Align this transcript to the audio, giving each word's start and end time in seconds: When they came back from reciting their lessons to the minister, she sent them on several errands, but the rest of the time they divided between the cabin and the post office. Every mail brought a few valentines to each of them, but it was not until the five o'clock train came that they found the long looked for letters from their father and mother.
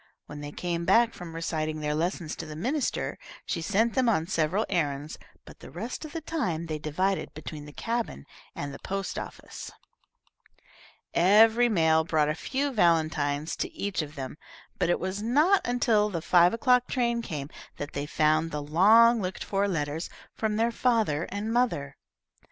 When 0.25 0.41
they 0.41 0.51
came 0.51 0.83
back 0.83 1.13
from 1.13 1.35
reciting 1.35 1.79
their 1.79 1.93
lessons 1.93 2.35
to 2.37 2.47
the 2.47 2.55
minister, 2.55 3.19
she 3.45 3.61
sent 3.61 3.93
them 3.93 4.09
on 4.09 4.25
several 4.25 4.65
errands, 4.67 5.19
but 5.45 5.59
the 5.59 5.69
rest 5.69 6.05
of 6.05 6.11
the 6.11 6.21
time 6.21 6.65
they 6.65 6.79
divided 6.79 7.35
between 7.35 7.65
the 7.65 7.71
cabin 7.71 8.25
and 8.55 8.73
the 8.73 8.79
post 8.79 9.19
office. 9.19 9.69
Every 11.13 11.69
mail 11.69 12.03
brought 12.03 12.29
a 12.29 12.33
few 12.33 12.71
valentines 12.73 13.55
to 13.57 13.71
each 13.71 14.01
of 14.01 14.15
them, 14.15 14.39
but 14.79 14.89
it 14.89 14.99
was 14.99 15.21
not 15.21 15.61
until 15.67 16.09
the 16.09 16.23
five 16.23 16.51
o'clock 16.51 16.87
train 16.87 17.21
came 17.21 17.51
that 17.77 17.93
they 17.93 18.07
found 18.07 18.49
the 18.49 18.63
long 18.63 19.21
looked 19.21 19.43
for 19.43 19.67
letters 19.67 20.09
from 20.33 20.55
their 20.55 20.71
father 20.71 21.25
and 21.29 21.53
mother. 21.53 21.95